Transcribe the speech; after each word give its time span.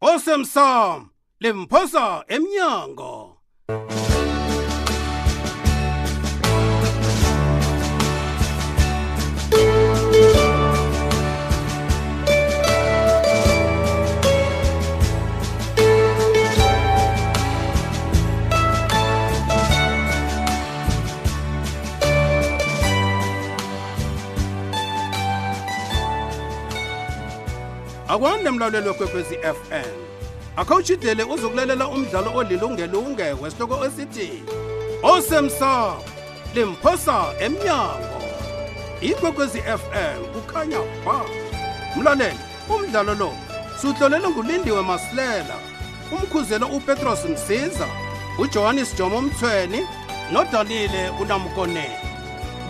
awesome 0.00 0.44
song 0.44 1.10
림폰서 1.40 2.26
Myango 2.28 3.37
akwande 28.08 28.50
mlaleli 28.50 28.88
wekwekwezi 28.88 29.34
fm 29.38 29.90
akhawushidele 30.56 31.24
uzokulalela 31.24 31.88
umdlalo 31.88 32.30
olilungelunge 32.34 33.24
wesihloko 33.42 33.84
esithi 33.86 34.42
osemsamo 35.02 36.02
limphosa 36.54 37.24
emnyango 37.40 38.16
ikwekwezi 39.00 39.58
fm 39.60 40.16
kukhanya 40.32 40.78
ba 41.04 41.20
mlaleli 41.96 42.38
umdlalo 42.74 43.14
lo 43.14 43.30
siwuhlolelwe 43.80 44.28
ngulindiwe 44.30 44.82
masilela 44.82 45.56
umkhuzelo 46.12 46.66
upetros 46.66 47.24
msiza 47.24 47.86
ujohannes 48.38 48.96
jomo 48.98 49.20
mthweni 49.20 49.80
nodanile 50.32 51.10
unamkoneni 51.20 51.96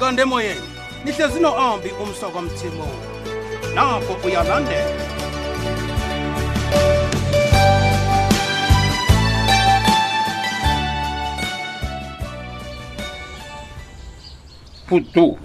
kanti 0.01 0.21
emoyeni 0.23 0.61
nihlezi 1.05 1.41
no-ambi 1.41 1.91
umsoko 2.03 2.43
mthimula 2.43 2.97
nakho 3.75 4.13
uyalandela 4.27 5.18
putu 14.89 15.39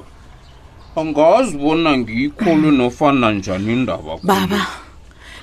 angazibona 0.96 1.98
ngiyikholwe 1.98 2.72
nofana 2.72 3.32
njani 3.32 3.74
indaba 3.74 4.18
baba 4.24 4.68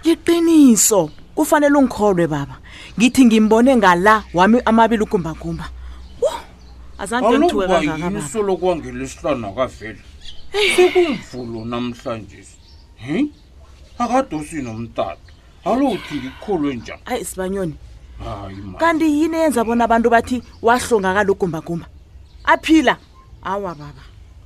yiqiniso 0.05 1.11
kufanele 1.35 1.79
ungikholwe 1.79 2.27
baba 2.27 2.57
ngithi 2.99 3.25
ngimbone 3.25 3.77
ngala 3.77 4.25
wami 4.35 4.59
amabili 4.65 5.03
ugumbagumba 5.05 5.67
azantaluba 6.99 7.79
yiso 7.87 8.43
lokwangelisihlanakaveli 8.49 10.03
sekumvulo 10.77 11.65
namhlanje 11.71 12.41
um 13.11 13.29
akadosi 14.03 14.63
nomtata 14.63 15.25
alouthi 15.65 16.15
ngikholwe 16.23 16.75
njani 16.75 17.01
hayi 17.05 17.25
sibanyoni 17.25 17.75
kanti 18.79 19.05
yini 19.05 19.37
eyenza 19.37 19.65
bona 19.65 19.85
abantu 19.85 20.09
bathi 20.11 20.37
wahlongakala 20.63 21.31
ugumbagumba 21.33 21.87
aphila 22.53 22.97
awa 23.43 23.75
baba 23.75 23.93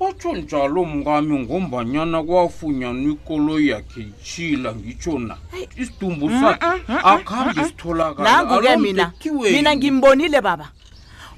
batsho 0.00 0.33
njalo 0.33 0.84
mkami 0.84 1.39
ngombanyana 1.39 2.23
kwafunyana 2.23 3.11
ikolo 3.12 3.61
yakhe 3.61 4.01
itshila 4.03 4.75
ngitsho 4.75 5.19
na 5.19 5.36
isidumbu 5.77 6.31
sakhe 6.31 6.67
mm, 6.67 6.73
mm, 6.75 6.78
mm, 6.89 7.01
akhambe 7.05 7.64
sitholakalanguke 7.64 8.77
mina 8.77 9.12
mina 9.51 9.77
ngimbonile 9.77 10.41
baba 10.41 10.69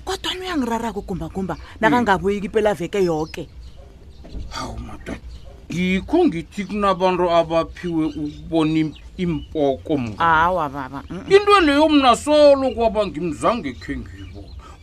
kodwa 0.04 0.34
ni 0.34 0.40
uyangirarako 0.40 1.00
gumbagumba 1.00 1.56
nakangabuyiki 1.80 2.48
pelaveke 2.48 3.04
yoke 3.04 3.48
hawu 4.50 4.78
madoda 4.78 5.18
ngikho 5.72 6.18
ngithi 6.24 6.64
kunabantu 6.64 7.24
abaphiwe 7.30 8.04
ukubona 8.06 8.90
impoko 9.16 9.96
mawa 9.96 10.68
baba 10.68 11.02
into 11.30 11.52
eleyo 11.58 11.88
mna 11.88 12.16
solo 12.16 12.70
kwaba 12.70 13.06
ngimzange 13.06 13.72
khe 13.72 13.96
ngiyo 13.96 14.25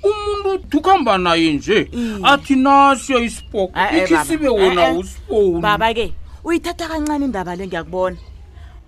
umuntu 0.03 0.47
odukhamba 0.55 1.17
naye 1.17 1.53
nje 1.57 1.77
athi 2.31 2.55
nasiya 2.63 3.19
isipoko 3.27 3.73
ithi 3.97 4.15
sibe 4.27 4.47
wona 4.59 4.83
usifoni 4.99 5.61
baba-ke 5.63 6.05
uyithatha 6.47 6.85
kancane 6.91 7.23
indaba 7.27 7.51
le 7.55 7.63
ngiyakubona 7.67 8.17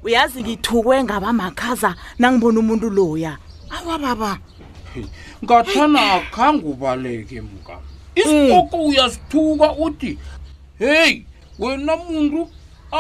uyazi 0.06 0.38
ngithukwe 0.44 0.96
ngaba 1.06 1.30
makhaza 1.40 1.90
nangibona 2.20 2.58
umuntu 2.64 2.88
loya 2.98 3.34
awababa 3.76 4.32
ngathana 5.44 6.02
akhange 6.18 6.64
ubaleke 6.72 7.38
mka 7.42 7.76
hmm. 7.76 8.16
isipoko 8.22 8.76
uyasithuka 8.90 9.68
uthi 9.86 10.12
heyi 10.84 11.16
wena 11.60 11.94
muntu 12.04 12.40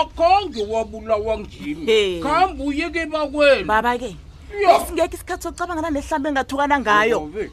akhange 0.01 0.61
wabulawa 0.71 1.33
ngimi 1.39 2.19
khambe 2.23 2.59
uyeke 2.69 3.01
bakwena 3.11 3.63
baba-ke 3.69 4.09
esingekho 4.75 5.15
isikhathi 5.17 5.43
sokucabanga 5.43 5.81
nanehlambe 5.83 6.27
engathukana 6.31 6.75
ngayo 6.83 7.21
hey 7.35 7.49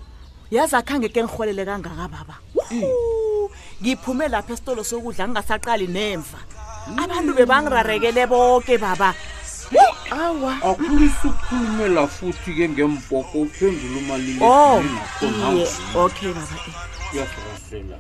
yazi 0.52 0.76
akhange 0.76 1.08
ke 1.08 1.24
ngiholele 1.24 1.64
kangaka 1.64 2.06
baba 2.12 2.36
ngiphume 3.80 4.28
lapha 4.28 4.52
esitolo 4.52 4.84
sokudla 4.84 5.24
angingasaqali 5.24 5.86
nemva 5.88 6.38
abantu 6.92 7.32
bebangirarekele 7.40 8.22
bonke 8.28 8.76
baba 8.76 9.16
awa 10.12 10.52
akhulisa 10.60 11.24
ukukhulumela 11.32 12.04
futhi-ke 12.04 12.68
ngempoko 12.68 13.34
uphendula 13.48 13.96
umali 14.04 14.36
oiye 14.44 15.64
oh. 15.96 16.04
okay 16.04 16.28
baba 16.36 16.56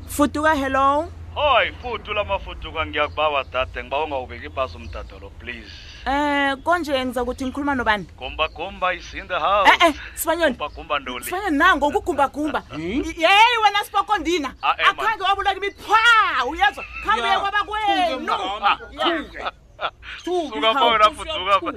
futuka 0.08 0.52
hello 0.54 1.08
hoyi 1.34 1.72
futu 1.80 2.12
lamafutuka 2.12 2.86
ngiyakubawa 2.86 3.44
dade 3.52 3.80
ngibawa 3.80 4.04
ungawubeki 4.04 4.46
ibhasi 4.52 4.76
umdadolo 4.76 5.32
please 5.40 5.91
Eh, 6.10 6.56
konje 6.66 6.98
ngiza 7.04 7.22
ukuthi 7.22 7.44
ngikhuluma 7.46 7.74
nobani 7.78 8.06
gumbagumba 8.18 8.88
isinde 8.98 9.34
house 9.44 9.70
eh 9.86 9.94
sibanyonigumba 10.18 10.94
eh, 10.96 11.00
ndoli 11.02 11.22
sibanyoni 11.24 11.54
nango 11.58 11.86
ukugumbagumba 11.86 12.58
hmm? 12.74 13.04
yeyi 13.24 13.54
wena 13.64 13.80
sibokondina 13.86 14.50
ah, 14.66 14.74
eh, 14.82 14.90
akhange 14.90 15.22
wabulaka 15.22 15.56
imipha 15.62 16.02
uyezwa 16.50 16.82
khambe 17.04 17.32
kwaba 17.42 17.60
kwenu 17.68 18.32
ah, 18.32 19.90
suka 20.24 20.68
bona 20.82 21.06
futhuka 21.10 21.72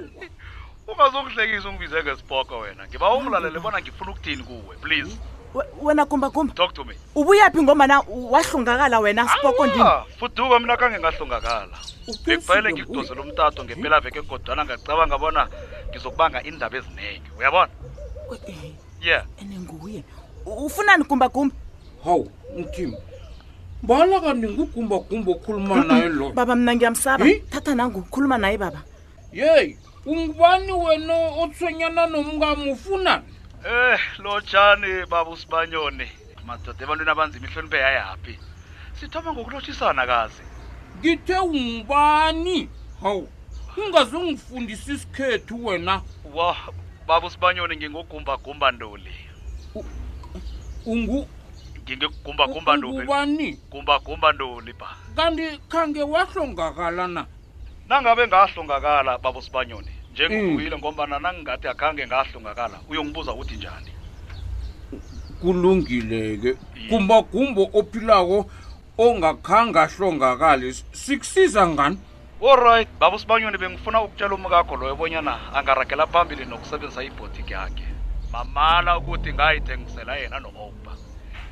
ungazokuhlekisa 0.90 1.68
ungibize 1.68 1.98
ngesipoko 2.02 2.54
wena 2.62 2.82
ngiba 2.88 3.06
umlalele 3.14 3.58
bona 3.62 3.78
ngifuna 3.80 4.10
ukuthini 4.10 4.42
kuwe 4.42 4.74
please 4.82 5.10
hmm? 5.14 5.35
wena 5.82 6.04
gumbagumba 6.04 6.54
talk 6.54 6.72
to 6.74 6.84
me 6.84 6.94
ubuyaphi 7.14 7.62
ngomana 7.62 8.00
wahlungakala 8.08 9.00
wena 9.00 9.22
ah, 9.22 9.28
spoko 9.38 9.66
ndini 9.66 9.84
fuduka 10.18 10.60
mina 10.60 10.76
kange 10.76 10.98
ngahlungakala 10.98 11.76
bekufanele 12.26 12.72
ngikudozela 12.72 13.20
umtato 13.22 13.64
ngempelaveke 13.64 14.22
kodwana 14.22 14.64
ngacabanga 14.64 15.18
bona 15.18 15.42
ngizokubanga 15.90 16.38
iindaba 16.46 16.76
eziningi 16.78 17.28
uyabona 17.38 17.70
ye 19.04 19.16
enenguye 19.40 20.04
ufunani 20.46 21.04
gumbagumba 21.04 21.54
hawu 22.04 22.30
mtim 22.56 22.90
mbala 23.82 24.20
kanti 24.20 24.46
ngugumbagumba 24.48 25.30
okhuluma 25.32 25.84
naye 25.84 26.08
lo 26.08 26.28
baba 26.32 26.56
mna 26.56 26.72
ngiyamsaba 26.74 27.24
thatha 27.50 27.74
nangukhuluma 27.74 28.38
naye 28.38 28.58
baba 28.58 28.80
yeyi 29.32 29.78
ungubani 30.06 30.72
wena 30.72 31.14
otshwenyana 31.42 32.06
nomngamufunani 32.06 33.35
Eh 33.68 33.98
lotshani 34.24 34.90
baba 35.10 35.30
uSibanyoni. 35.30 36.08
Madoda 36.46 36.78
ebantwini 36.84 37.10
abanzima 37.14 37.46
ihloniphe 37.48 37.76
yayaphi? 37.86 38.34
Sithoma 38.96 39.30
ngokulotshisana 39.32 40.02
kaze. 40.10 40.42
Ngithe 40.98 41.36
ungubani? 41.46 42.58
Hawu. 43.02 43.26
Ungazongifundisa 43.82 44.86
isikhethu 44.94 45.54
wena. 45.66 45.94
Wa 46.36 46.50
baba 47.08 47.26
uSibanyoni 47.26 47.76
ngingogumba 47.76 48.32
gumba 48.44 48.68
ndoli. 48.70 49.14
Ungu 50.92 51.28
ngingegumba 51.82 52.44
gumba 52.46 52.72
ndoli. 52.76 53.04
Ubani? 53.06 53.48
Gumba 53.70 53.98
gumba 53.98 54.28
ndoli 54.32 54.72
ba. 54.80 54.88
Kanti 55.16 55.58
khange 55.70 56.02
wahlongakala 56.02 57.08
na? 57.08 57.26
Nangabe 57.88 58.22
ngahlongakala 58.28 59.18
baba 59.18 59.38
uSibanyoni. 59.38 59.95
njengokuyile 60.16 60.70
mm. 60.70 60.78
ngombana 60.80 61.18
nangingathi 61.18 61.68
akhange 61.68 62.06
ngahlungakala 62.06 62.76
uyongibuza 62.90 63.30
ukuthi 63.36 63.56
njani 63.60 63.90
kulungile-ke 65.40 66.50
kumagumbo 66.88 67.62
ophilako 67.80 68.38
ongakhange 69.04 69.78
ahlongakale 69.84 70.72
sikusiza 71.02 71.62
ngani 71.68 71.98
allright 72.52 72.88
baba 73.00 73.16
usibanyoni 73.16 73.58
bengifuna 73.60 73.98
ukutshela 74.02 74.34
umkakho 74.34 74.74
loyo 74.80 74.94
bonyana 75.00 75.32
angaragela 75.58 76.06
phambili 76.12 76.44
nokusebenzisa 76.50 77.00
ibotiki 77.08 77.52
yakhe 77.52 77.84
mamala 78.32 78.90
ukuthi 78.98 79.30
ngayithengisela 79.36 80.12
yena 80.20 80.38
no-oba 80.40 80.92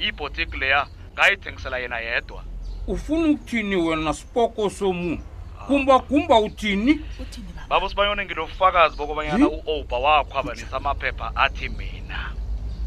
ibotiki 0.07 0.57
leya 0.61 0.83
ngayithengisela 1.15 1.77
yena 1.83 1.99
yedwa 2.01 2.41
ufuna 2.87 3.25
ukuthini 3.29 3.77
wena 3.77 4.13
spoko 4.15 4.71
somuntu 4.71 5.23
kumba 5.67 5.99
kumba 5.99 6.41
uthini 6.41 7.01
baba 7.69 7.89
sibayone 7.89 8.25
nginofakazi 8.27 8.97
bokobanyana 8.97 9.45
hmm? 9.47 9.55
u-oba 9.67 9.99
wakho 9.99 10.39
abanisa 10.39 10.77
amaphepha 10.77 11.27
athi 11.37 11.69
mina 11.69 12.21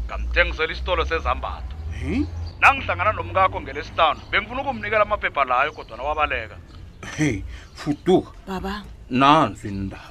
ngamthengisela 0.06 0.72
isitolo 0.72 1.02
sezambato 1.04 1.74
hmm? 2.00 2.26
nangihlangana 2.62 3.12
nomkakho 3.18 3.58
ngelesitano 3.60 4.20
bengifuna 4.30 4.62
ukumnikela 4.62 5.02
amaphepha 5.02 5.42
layo 5.50 5.72
kodwa 5.72 5.96
nawabaleka 5.96 6.56
hey 7.16 7.42
futuka 7.74 8.30
baba 8.46 8.82
nanzi 9.10 9.68
indaba 9.68 10.04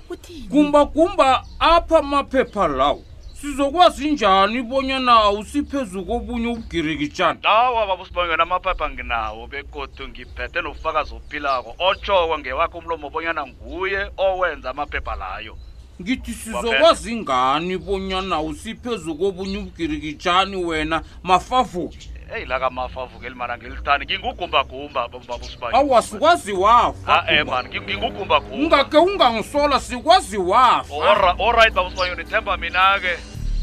kumba 0.50 0.86
kumba 0.86 1.44
apha 1.60 2.00
amaphepha 2.00 2.68
lawo 2.68 3.04
sizokuba 3.42 3.90
sinjani 3.98 4.56
ibonyana 4.64 5.16
usiphezu 5.40 6.00
kobunye 6.08 6.48
ubugirikitshana 6.54 7.40
lawa 7.46 7.82
babusibongena 7.90 8.44
amaphepha 8.48 8.86
nginawo 8.92 9.42
begodu 9.54 10.04
ngiphethe 10.10 10.60
nobufakazi 10.64 11.12
ophilako 11.20 11.70
otshoko 11.88 12.34
ngewakho 12.40 12.78
umlomo 12.82 13.06
obonyana 13.10 13.42
nguye 13.50 14.02
owenza 14.28 14.68
amaphepha 14.74 15.14
layo 15.22 15.54
ngithi 16.02 16.34
sizokwazi 16.42 17.12
ngani 17.22 17.74
bonyana 17.86 18.36
usiphezu 18.50 19.12
kobunye 19.20 19.58
ubugirikitshani 19.62 20.56
wena 20.70 20.98
mafavuki 21.28 22.06
eyi 22.36 22.46
laka 22.46 22.70
mafa 22.70 23.02
avukeli 23.04 23.36
mana 23.36 23.58
ngelitani 23.58 24.04
ngingugumbagumba 24.06 25.02
babusibanye 25.08 25.76
awa 25.80 26.00
sikwazi 26.02 26.54
wafa 26.54 27.24
ae 27.28 27.36
eh, 27.40 27.46
mani 27.46 27.80
ngingugumbakumba 27.80 28.80
ungake 28.80 28.98
ungangisola 28.98 29.80
sikwazi 29.80 30.38
wafa 30.38 31.36
olright 31.40 31.74
babusibanye 31.74 32.16
nithemba 32.16 32.58
mina 32.58 32.84
ke 33.02 33.14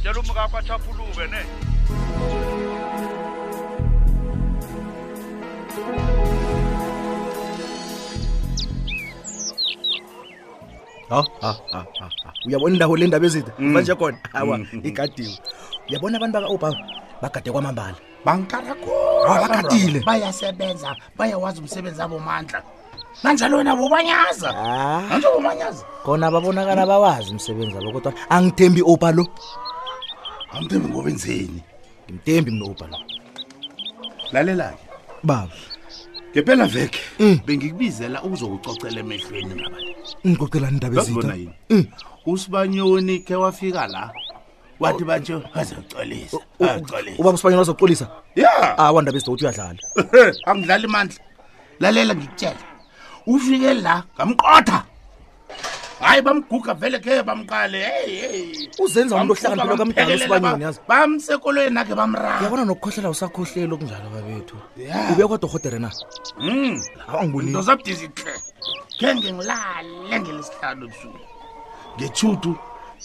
tshela 0.01 0.21
umkakho 0.21 0.57
atshaphuluke 0.59 1.27
ne 1.31 1.45
ha 11.11 11.21
ha 11.43 11.53
ha 11.71 11.81
uyabona 12.47 12.73
indawo 12.75 12.97
le 12.97 13.07
ndaba 13.07 13.27
ezide 13.27 13.51
mm. 13.59 13.73
manje 13.73 13.95
khona 13.95 14.19
awa 14.41 14.55
mm. 14.59 14.81
igadiwe 14.89 15.37
uyabona 15.89 16.15
abantu 16.17 16.35
baka 16.41 16.53
obaba 16.55 16.69
oh, 16.69 16.85
bagade 17.23 17.51
kwamambala 17.53 17.97
banka 18.25 18.57
ah, 18.57 19.37
bayasebenza 20.09 20.91
bayawazi 21.17 21.61
umsebenzi 21.61 22.01
abomandla 22.01 22.57
nanjalo 23.21 23.61
wena 23.61 23.77
bobanyaza 23.77 24.49
ah. 24.49 25.05
nanje 25.13 25.29
bobanyaza 25.29 25.85
khona 26.03 26.27
babonakala 26.33 26.83
bawazi 26.89 27.29
umsebenzi 27.37 27.77
abo 27.77 27.91
kodwa 27.95 28.11
angithembi 28.33 28.81
opa 28.81 29.09
lo 29.13 29.25
angithembi 30.57 30.87
ngobenzeni 30.89 31.61
enzeni 32.09 32.09
ngimthembi 32.09 32.51
mina 32.57 32.65
opa 32.73 32.85
lo 32.89 32.97
lalela-ke 34.33 34.83
baba 35.29 35.57
ngempela 36.33 36.65
veke 36.75 37.03
mm. 37.21 37.37
bengikubizela 37.45 38.25
ukuzokucocela 38.25 38.99
emehlweni 39.05 39.53
ndaba 39.55 39.77
ngicocela 40.27 40.67
indaba 40.73 40.97
ezitha 41.01 41.35
mm. 41.77 41.85
usibanyoni 42.33 43.21
ke 43.21 43.35
wafika 43.37 43.85
la 43.87 44.17
wathi 44.81 45.05
bantsho 45.05 45.43
azocolisa 45.55 46.39
ubaba 47.19 47.33
usibanyela 47.35 47.63
azocolisa 47.63 48.07
ya 48.43 48.79
awa 48.79 48.99
ah, 48.99 49.03
ndaba 49.03 49.17
ezidokuthi 49.19 49.45
uyadlala 49.47 49.79
angidlali 50.51 50.87
mandla 50.95 51.21
lalela 51.81 52.13
ngikutshela 52.17 52.61
ufike 53.27 53.75
la 53.75 54.03
ngamqotha 54.17 54.79
hayi 56.01 56.23
bamguga 56.23 56.75
vele 56.75 56.99
ke 56.99 57.23
bamqale 57.23 57.79
heyi 57.89 58.71
uzenza 58.85 59.17
umntu 59.17 59.33
ohlakanipilwa 59.33 59.79
kamdala 59.79 60.15
usibanyeni 60.15 60.65
yazi 60.67 60.81
bamsekolweni 60.89 61.79
akhe 61.81 61.95
bamrala 62.01 62.39
yabona 62.45 62.65
nokukhohlela 62.69 63.09
usakhohlele 63.15 63.73
okunjalo 63.75 64.09
babethu 64.15 64.57
ubuya 65.11 65.27
kwadorhotere 65.31 65.79
na 65.79 65.91
hmm. 66.43 66.75
awangibonizabudizitle 67.09 68.33
khe 68.99 69.09
ngingilale 69.17 70.15
ngelesihlalo 70.23 70.83
ebusuku 70.87 71.21
ngethutu 71.99 72.51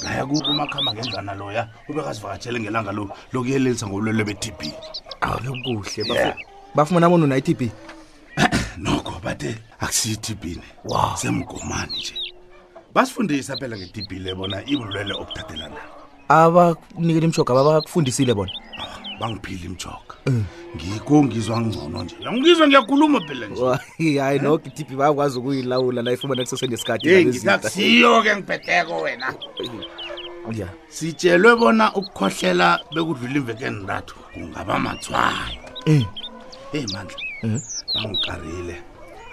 laya 0.03 0.25
kumakhamba 0.25 0.91
ngenzana 0.93 1.33
loya 1.35 1.67
ubekazivakatshele 1.89 2.59
ngelanga 2.59 2.91
lo 2.91 3.03
lokuyelelisa 3.33 3.87
ngobulwele 3.87 4.23
be-t 4.23 4.45
b 4.59 4.61
awke 5.21 5.49
kuhle 5.63 6.33
bafumana 6.75 7.09
bona 7.09 7.25
unayi-t 7.27 7.53
b 7.59 7.71
nokho 8.83 9.19
bathe 9.19 9.51
akusiyi 9.79 10.17
t 10.17 10.35
bne 10.41 10.63
semgomani 11.15 11.97
nje 11.99 12.15
basifundisa 12.95 13.57
phela 13.57 13.77
nge-t 13.77 14.07
b 14.09 14.19
le 14.19 14.35
bona 14.35 14.57
ibulwele 14.65 15.13
obuthathelanayo 15.13 15.83
abakunikela 16.29 17.25
imshoga 17.27 17.51
babakufundisile 17.57 18.33
bona 18.33 18.51
bangiphile 19.19 19.65
imjoga 19.69 20.13
ngikho 20.75 21.15
ngizwa 21.23 21.57
ngingcono 21.61 21.99
nje 22.03 22.15
la 22.23 22.31
ngizwa 22.31 22.67
ngiyakhuluma 22.67 23.19
phela 23.27 23.45
nje 23.47 24.19
hayi 24.19 24.39
nokho 24.39 24.69
tipi 24.71 24.95
bayakwazi 24.95 25.39
ukuyilawula 25.39 26.01
la 26.01 26.11
ifumana 26.13 26.43
kusesenesikhathi 26.43 27.25
ngisakusiyo-ke 27.25 28.31
ngibhedeko 28.35 28.95
wena 29.03 29.27
ya 30.59 30.67
sitshelwe 30.87 31.51
bona 31.59 31.85
ukukhohlela 31.99 32.67
bekudlula 32.93 33.35
imveke 33.41 33.63
enintathu 33.69 34.15
kungaba 34.33 34.73
mathwayo 34.83 35.61
eyi 35.89 36.03
eh. 36.73 36.85
mandla 36.93 37.17
eh. 37.45 37.57
bangikarile 38.01 38.75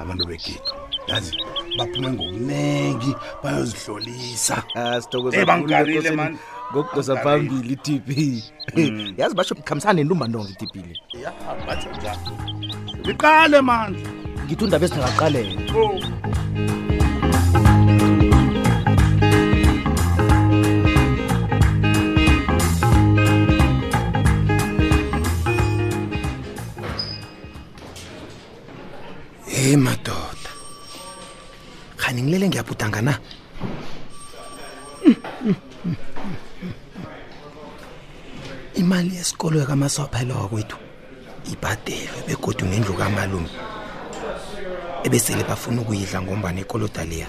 abantu 0.00 0.24
begido 0.28 0.72
yazi 1.08 1.32
baphume 1.78 2.08
ngokunengi 2.14 3.12
bayozihlolisa 3.42 4.56
ah, 4.76 5.44
bangikarile 5.48 6.10
mandla 6.18 6.55
ngokugosa 6.72 7.16
phambili 7.22 7.72
i-tb 7.74 8.08
mm. 8.76 9.14
yazi 9.20 9.34
basho 9.38 9.54
khambisana 9.66 9.92
nentumbantonga 9.98 10.50
i-tb 10.52 10.76
le 10.90 10.96
ya 11.22 11.32
liqale 13.06 13.58
mandla 13.68 14.08
ngithi 14.46 14.64
undaba 14.64 14.84
ezingakaqalele 14.86 15.54
Eh 29.66 29.74
oh. 29.74 29.78
madoda. 29.84 30.50
Khani 32.00 32.20
ngilele 32.22 32.46
ngiyabhudanga 32.48 33.00
na? 33.06 33.14
imali 38.76 39.16
yesikolo 39.16 39.58
yakamaswaphela 39.60 40.36
kwethu 40.52 40.76
ibhadelwe 41.52 42.18
begodu 42.28 42.64
ngendlu 42.66 42.92
kamalumi 42.94 43.50
ebesele 45.06 45.44
bafuna 45.48 45.80
ukuyidla 45.82 46.20
ngombani 46.22 46.60
ekoloda 46.60 47.04
leya 47.10 47.28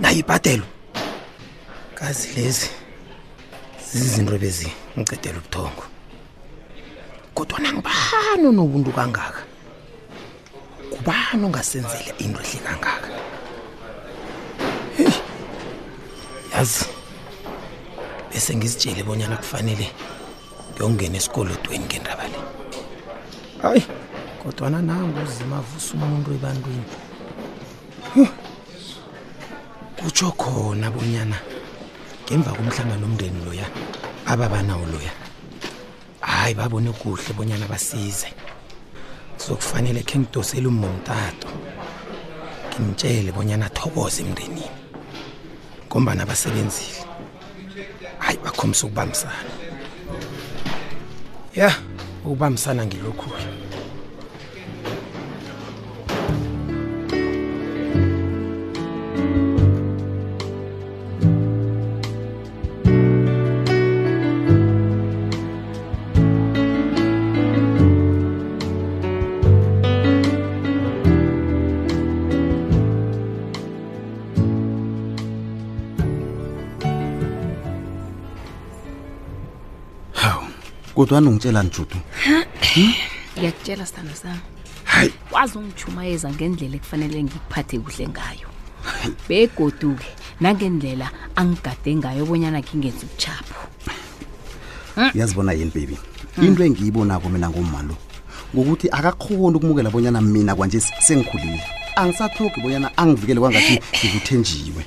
nayo 0.00 0.18
ibhadelwe 0.22 0.68
kazi 1.98 2.28
lezi 2.36 2.70
zizinto 3.90 4.38
bezi 4.38 4.70
ngicedela 4.94 5.38
ubuthongo 5.40 5.84
kodwa 7.34 7.58
nangibani 7.58 8.44
onobuntu 8.50 8.90
kangaka 8.94 9.42
kubani 10.92 11.42
ongasenzela 11.46 12.10
into 12.22 12.40
ehle 12.46 12.58
kangaka 12.66 13.08
heyi 14.96 15.18
yazi 16.54 16.84
bese 18.30 18.52
ngizitshele 18.56 19.02
bonyana 19.02 19.36
kufanele 19.42 19.88
yokungena 20.80 21.16
esikolodweni 21.16 21.84
ngendaba 21.84 22.24
le 22.28 22.38
hayi 23.62 23.82
kodwana 24.42 24.82
nangu 24.82 25.18
uzima 25.24 25.56
avusa 25.58 25.94
umuntu 25.94 26.30
ebantwini 26.38 26.84
kutsho 29.98 30.30
khona 30.40 30.86
bonyana 30.94 31.36
ngemva 32.24 32.50
komhlangano 32.54 33.04
omndeni 33.06 33.40
loya 33.44 33.66
ababanawo 34.30 34.86
loya 34.92 35.12
hayi 36.20 36.54
babone 36.54 36.90
kuhle 36.94 37.32
bonyana 37.36 37.66
basize 37.66 38.30
kuzokufanele 39.36 40.02
khe 40.06 40.14
ngidosele 40.18 40.66
umomtato 40.70 41.48
ngimtshele 42.78 43.32
bonyana 43.34 43.66
athokoze 43.66 44.22
emndenini 44.22 44.66
ngombana 45.90 46.22
basebenzile 46.26 47.02
hayi 48.22 48.38
bakhombisa 48.44 48.86
ukubambisana 48.86 49.38
ya 51.56 51.72
ubam 52.26 52.56
sana 52.58 52.84
ngilokhu 52.86 53.30
kodwa 80.98 81.18
anongitshelani 81.18 81.70
judu 81.70 81.96
hmm? 82.24 82.44
ngiyakutshela 83.36 83.86
sithando 83.86 84.14
sami 84.14 84.40
hayi 84.84 85.10
kwazi 85.30 85.58
ungijhumayeza 85.58 86.30
ngendlela 86.30 86.76
ekufanele 86.76 87.22
ngikuphathe 87.22 87.78
kuhle 87.78 88.08
ngayo 88.08 88.48
begoduke 89.28 90.06
nangendlela 90.40 91.10
angigade 91.36 91.94
ngayo 91.96 92.22
obonyana 92.24 92.58
ngingenza 92.60 93.06
ubuchapho 93.06 93.60
hmm? 94.94 95.10
uyazibona 95.14 95.52
yini 95.52 95.70
baby 95.74 95.96
hmm. 96.36 96.44
into 96.44 96.64
engiyibonako 96.64 97.28
mina 97.30 97.46
ngommalo 97.50 97.94
ngokuthi 98.54 98.88
akakhoni 98.90 99.56
ukumukela 99.56 99.90
bonyana 99.90 100.20
mina 100.20 100.56
kwanje 100.56 100.80
sengikhulile 100.80 101.62
angisathogi 101.96 102.60
bonyana 102.60 102.88
angivikele 102.98 103.40
kwangathi 103.40 103.78
ngikuthenjiwe 103.98 104.82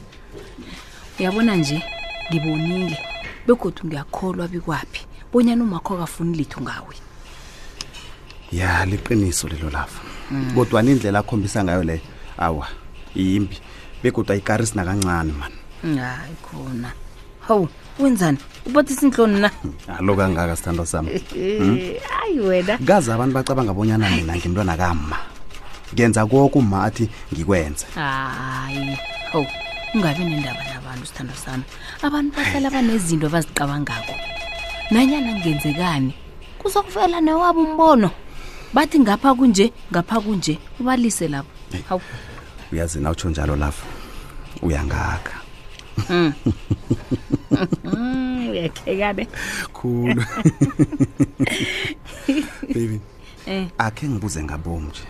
uyabona 1.20 1.56
nje 1.56 1.82
ngibonile 2.28 2.98
begodwa 3.48 3.86
ngiyakholwa 3.88 4.48
bikwaphi 4.48 5.02
bonyana 5.32 5.64
umakho 5.64 5.96
akafuni 5.96 6.38
litho 6.38 6.62
ngawe 6.62 6.96
ya 8.52 8.86
liqiniso 8.86 9.48
lelo 9.48 9.70
lafa 9.70 10.04
kodwa 10.56 10.84
mm. 10.84 10.90
indlela 10.90 11.20
akhombisa 11.20 11.64
ngayo 11.64 11.84
leyo 11.84 12.02
awa 12.38 12.68
yimbi 13.16 13.58
begodwa 14.04 14.36
ikarisi 14.36 14.76
nakancane 14.76 15.32
mani 15.32 15.56
hayi 15.98 16.36
khona 16.44 16.92
hawu 17.48 17.70
wenzani 18.00 18.38
ubathisa 18.66 19.06
inhloni 19.08 19.40
na 19.40 19.50
alo 20.00 20.16
kangaka 20.16 20.56
sithando 20.56 20.86
sami 20.86 21.10
hmm? 21.34 21.94
hayi 22.12 22.40
wena 22.40 22.78
kaze 22.78 23.14
abantu 23.14 23.36
bacabanga 23.36 23.72
abonyana 23.72 24.10
mina 24.10 24.36
ngimntwana 24.36 24.78
kama 24.78 25.18
ngenza 25.94 26.26
konke 26.26 26.60
uma 26.60 26.84
athi 26.84 27.10
ngikwenze 27.34 27.86
hayi 27.96 28.98
hawu 29.32 29.46
ungabi 29.96 30.24
nendaba 30.24 30.60
nabantu 30.74 31.06
sithando 31.06 31.34
sami 31.34 31.64
abantu 32.04 32.36
bahlala 32.36 32.70
banezinto 32.70 33.28
abaziqabangako 33.28 34.14
nanyana 34.92 35.32
kungenzekani 35.34 36.12
kuzokuvela 36.60 37.22
newabo 37.24 37.64
umbono 37.64 38.12
bathi 38.76 39.00
ngapha 39.00 39.32
kunje 39.40 39.72
ngapha 39.92 40.18
kunje 40.22 40.60
ubalise 40.80 41.28
lapho 41.28 41.50
hawu 41.88 42.02
uyazi 42.72 43.00
nawutsho 43.00 43.30
njalo 43.32 43.56
lapho 43.56 43.88
uyangaka 44.62 45.32
hmm. 46.08 46.32
hmm, 47.88 48.50
uyakhekabe 48.52 49.24
khulu 49.74 50.24
baby 52.76 53.00
eh. 53.48 53.68
akhe 53.80 54.04
ngibuze 54.12 54.44
ngabomu 54.44 54.92
nje 54.92 55.04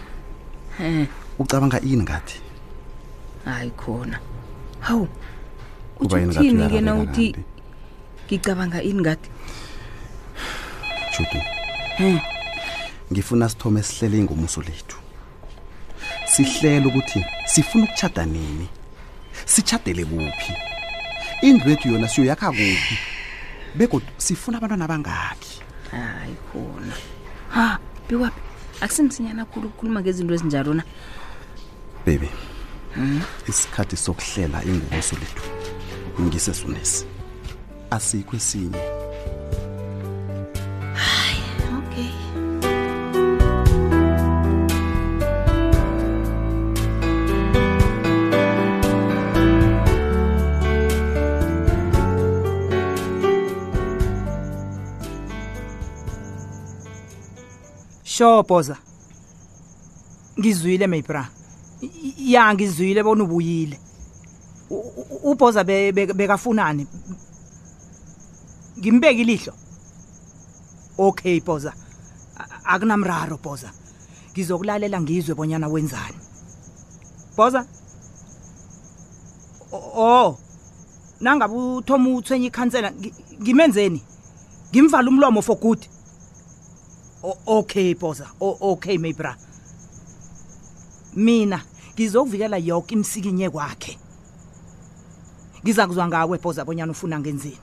ucabanga 1.42 1.82
ini 1.82 2.04
ngathi 2.06 2.38
hayi 3.46 3.72
khona 3.82 4.18
hawu 4.86 5.08
uthini-ke 6.00 6.82
na 6.86 6.94
uthi 7.02 7.28
ngicabanga 8.26 8.78
ini 8.86 9.02
ngathi 9.02 9.30
Judu. 11.30 12.20
Ngifuna 13.14 13.50
sithome 13.50 13.84
sihlele 13.84 14.18
ingomuso 14.18 14.62
lethu. 14.62 14.96
Sihlele 16.28 16.86
ukuthi 16.88 17.26
sifuna 17.48 17.84
ukuchata 17.84 18.26
nini. 18.26 18.70
Sichadele 19.46 20.06
kuphi? 20.06 20.54
Indlu 21.42 21.70
yethu 21.70 21.88
yona 21.90 22.08
siyoyakha 22.08 22.48
kuphi? 22.52 22.98
Bekodwa 23.76 24.10
sifuna 24.18 24.58
abantwana 24.58 24.86
abangaki? 24.86 25.62
Hayi 25.92 26.36
khona. 26.52 26.94
Ha, 27.50 27.80
biwapi. 28.10 28.42
Akusimsinyana 28.82 29.46
kakhulu 29.46 29.68
ukukhuluma 29.68 30.02
ngezinto 30.02 30.34
ezinjalo 30.34 30.74
na. 30.74 30.84
Baby. 32.06 32.30
Mm. 32.96 33.22
Isikhathi 33.48 33.98
sokuhlela 33.98 34.64
ingomuso 34.64 35.16
lethu. 35.16 35.44
Ngisesunesi. 36.22 37.06
Asikho 37.92 38.36
esinye 38.36 38.91
sho 58.22 58.44
boza 58.44 58.78
ngizwile 60.40 60.88
mayibra 60.88 61.28
ya 62.18 62.54
ngizwile 62.54 63.04
bona 63.04 63.24
ubuyile 63.24 63.78
ubhoza 65.30 65.64
bekafunani 65.64 66.86
ngimbeki 68.80 69.24
lihlo 69.24 69.54
okay 70.98 71.42
boza 71.42 71.74
akunamraro 72.72 73.38
boza 73.38 73.70
ngizokulalela 74.34 75.02
ngizwe 75.02 75.34
bonyana 75.36 75.68
wenzani 75.68 76.18
boza 77.38 77.66
oh 79.74 80.38
nangabe 81.20 81.54
uthoma 81.56 82.10
uthwenya 82.10 82.48
ikhansela 82.48 82.90
ngimenzeni 83.42 84.02
ngimvala 84.70 85.08
umlomo 85.10 85.42
for 85.42 85.58
good 85.64 85.82
okay 87.24 87.94
boza 87.96 88.28
okay 88.40 88.98
maybra 88.98 89.36
mina 91.16 91.62
ngizokuvikela 91.96 92.58
yoke 92.58 92.96
imsikinye 92.96 93.50
kwakhe 93.50 93.98
ngiza 95.64 95.88
kuzwa 95.88 96.08
ngawe 96.08 96.38
boza 96.42 96.66
bonyana 96.66 96.92
ufuna 96.92 97.20
ngenzini 97.20 97.58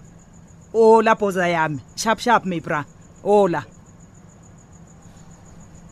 ola 0.74 1.14
boza 1.14 1.48
yami 1.50 1.80
shap 1.98 2.18
shap 2.22 2.44
maybra 2.46 2.84
ola 3.24 3.64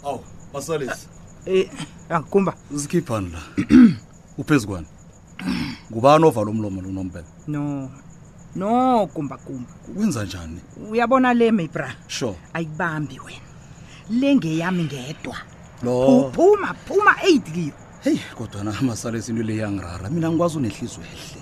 aw 0.07 0.15
oh, 0.15 0.21
masalisi 0.55 1.07
eh, 1.47 1.67
kumba 2.31 2.55
uzikhiphani 2.71 3.31
la 3.35 3.41
uphezu 4.39 4.69
kwani 4.69 4.87
ngubani 5.91 6.25
ovala 6.27 6.51
umlomo 6.51 6.83
lunombela 6.83 7.27
no 7.49 7.91
no 8.55 9.07
kumba 9.11 9.37
kumba 9.37 9.69
kwenza 9.95 10.25
njani 10.25 10.61
uyabona 10.91 11.35
le 11.35 11.51
maybra 11.53 11.95
sure 12.07 12.37
ayibambi 12.55 13.19
wena 13.21 13.46
lengeyami 14.11 14.85
ngedwa 14.87 15.37
phuma 15.83 16.31
phuma 16.35 16.71
phuma 16.87 17.13
kiyo 17.55 17.73
heyi 18.05 18.19
kodwana 18.39 18.71
amasala 18.81 19.19
esinto 19.19 19.43
le 19.43 19.55
yangirara 19.57 20.09
mina 20.11 20.31
ngikwazi 20.31 20.57
unehlizwe 20.59 21.05
ehle 21.15 21.41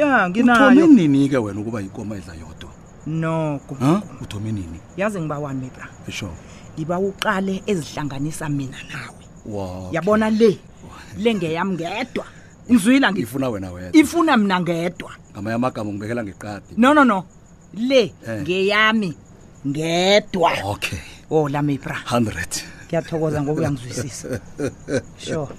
ya 0.00 0.28
nginayo 0.30 0.86
nini 0.86 1.28
ke 1.28 1.36
wena 1.38 1.60
ukuba 1.60 1.80
yikoma 1.80 2.16
edla 2.16 2.34
yodwa 2.34 2.70
noko 3.06 3.76
uthome 4.22 4.52
nini 4.52 4.80
yaze 4.96 5.20
ngiba 5.20 5.38
wami 5.38 5.70
bra 5.76 5.88
eh, 6.08 6.14
sure 6.14 6.32
ngiba 6.74 6.98
uqale 6.98 7.62
ezihlanganisa 7.66 8.48
mina 8.48 8.78
nawe 8.90 9.92
yabona 9.92 10.30
le 10.30 10.58
le 11.18 11.34
ngeyami 11.34 11.72
ngedwa 11.74 12.24
ngizwila 12.70 13.12
ngifuna 13.12 13.48
wena 13.48 13.72
wedwa 13.72 13.92
ifuna 14.00 14.36
mina 14.36 14.60
ngedwa 14.60 15.10
ngamanye 15.32 15.54
amagama 15.56 15.90
ngibekela 15.92 16.24
ngeqadi 16.24 16.74
no 16.76 16.94
no 16.94 17.04
no 17.04 17.24
le 17.74 18.12
eh. 18.26 18.42
ngeyami 18.42 19.14
ngedwa 19.66 20.50
okay 20.64 21.17
o 21.30 21.42
oh, 21.44 21.48
lami 21.50 21.78
bra 21.78 21.96
100 22.06 22.62
ngiyathokoza 22.86 23.42
ngoba 23.42 23.60
uyangizwisisa 23.60 24.28
sure 25.20 25.54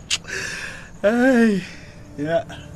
hey 1.02 1.60
yeah 2.18 2.69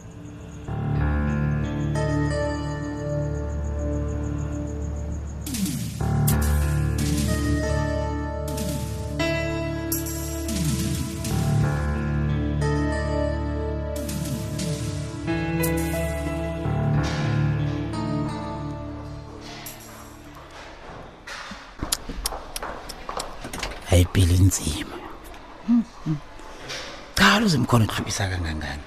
qala 27.43 27.47
uzimkhona 27.55 27.85
uhlupisa 27.85 28.29
kangangani 28.29 28.83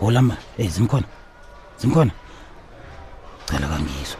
olama 0.00 0.34
hey 0.58 0.68
zimkhona 0.68 1.06
zimkhona 1.80 2.12
cela 3.48 3.66
kangizwa 3.68 4.18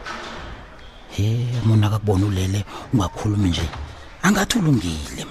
he 1.11 1.25
mona 1.65 1.87
akubona 1.87 2.25
ulele 2.25 2.65
ungakhulumi 2.93 3.49
nje 3.49 3.69
angathulungile 4.23 5.25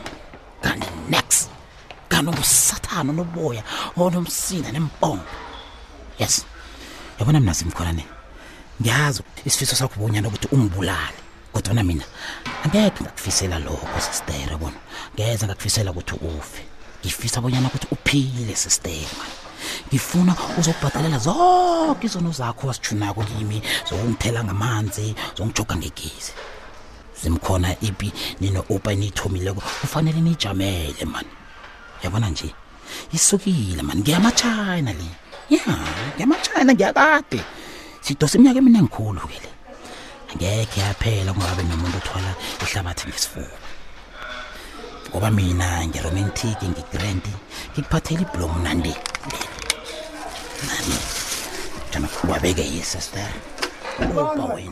kanti 0.62 0.86
next 1.08 1.48
kana 2.08 2.30
usathana 2.30 3.12
noboya 3.12 3.62
onomsinda 3.96 4.70
nempongo 4.72 5.24
yes 6.18 6.44
yabona 7.18 7.40
mina 7.40 7.54
simkhona 7.54 7.92
ne 7.92 8.04
ngiyazi 8.80 9.22
isifiso 9.44 9.76
sakho 9.76 10.00
bonyana 10.00 10.28
ukuthi 10.28 10.48
ungibulale 10.52 11.18
kodwa 11.52 11.82
mina 11.84 12.04
angeke 12.64 13.02
ngakufisela 13.02 13.58
lokho 13.58 14.00
sister 14.00 14.36
yabona 14.40 14.76
ngeze 15.14 15.46
ngakufisela 15.46 15.90
ukuthi 15.90 16.14
ufe 16.14 16.62
ngifisa 17.04 17.40
bonyana 17.40 17.68
ukuthi 17.68 17.86
uphile 17.90 18.54
sistema 18.56 19.24
ngifuna 19.88 20.34
uzokubhadalela 20.58 21.18
zonke 21.18 22.06
izono 22.06 22.30
zakho 22.32 22.66
wazijunako 22.66 23.22
kimi 23.24 23.62
zokungithela 23.88 24.44
ngamanzi 24.44 25.14
zongijoga 25.36 25.74
ngegezi 25.76 26.32
zimkhona 27.22 27.68
ipi 27.88 28.08
nino-opa 28.40 28.92
eniyithomileko 28.92 29.60
kufanele 29.80 30.20
niyijamele 30.20 31.04
mani 31.12 31.34
yabona 32.02 32.28
nje 32.30 32.50
isukile 33.12 33.82
mani 33.82 34.00
ngiyamatshayina 34.00 34.92
le 34.98 35.08
ya 35.50 35.76
ngiyamatshayina 36.14 36.72
ngiyakade 36.74 37.40
sidosa 38.04 38.34
iminyaka 38.36 38.58
eminingikhulu-ke 38.62 39.38
le 39.44 39.50
angekhe 40.30 40.78
yaphela 40.84 41.30
kungabe 41.32 41.62
nomuntu 41.68 41.96
othwala 41.98 42.30
ihlabathi 42.64 43.02
ngesifuba 43.08 43.59
ngoba 45.10 45.28
mina 45.34 45.82
ngeromantic 45.90 46.62
ngigrant 46.62 47.24
ngikuphathela 47.74 48.20
iblom 48.26 48.54
nandi 48.62 48.94
jana 51.90 52.06
wabeke 52.30 52.62
yi 52.70 52.78
sister 52.82 53.26
ubawenaubani 53.98 54.70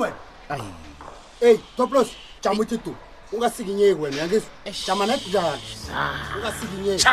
wena 0.00 0.12
eyi 1.46 1.54
toplos 1.76 2.08
jama 2.42 2.60
uthi 2.64 2.76
tu 2.84 2.92
ungasikinyeki 3.32 4.00
wena 4.00 4.16
yangesijama 4.20 5.04
nejanungasikinyeki 5.06 7.06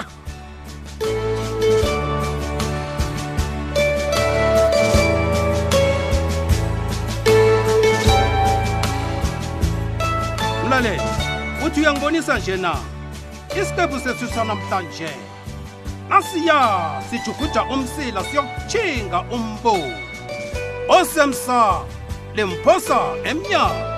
mlaleli 10.69 11.12
kwethu 11.73 11.81
uyangibonisa 11.81 12.37
nje 12.37 12.57
na 12.57 12.75
isiqebu 13.61 13.99
sethu 13.99 14.27
sanamhlanje 14.27 15.09
nasiya 16.09 17.01
sijuguja 17.09 17.63
umsila 17.63 18.23
siyokuthinga 18.23 19.19
umbuzi 19.21 19.93
osemsa 20.89 21.79
lemphosa 22.35 22.99
emnyaka 23.23 23.92